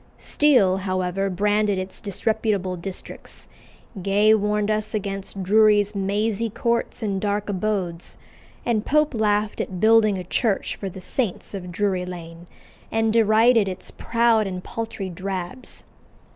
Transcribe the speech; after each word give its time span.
Steele, 0.17 0.77
however, 0.77 1.29
branded 1.29 1.77
its 1.77 2.01
disreputable 2.01 2.75
districts; 2.75 3.47
Gay 4.01 4.33
warned 4.33 4.71
us 4.71 4.95
against 4.95 5.43
"Drury's 5.43 5.93
mazy 5.93 6.49
courts 6.49 7.03
and 7.03 7.21
dark 7.21 7.49
abodes;" 7.49 8.17
and 8.65 8.83
Pope 8.83 9.13
laughed 9.13 9.61
at 9.61 9.79
building 9.79 10.17
a 10.17 10.23
church 10.23 10.75
for 10.75 10.89
"the 10.89 11.01
saints 11.01 11.53
of 11.53 11.71
Drury 11.71 12.07
Lane," 12.07 12.47
and 12.91 13.13
derided 13.13 13.67
its 13.69 13.91
proud 13.91 14.47
and 14.47 14.63
paltry 14.63 15.07
"drabs." 15.11 15.83